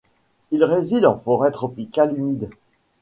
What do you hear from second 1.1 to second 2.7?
forêt tropicale humide.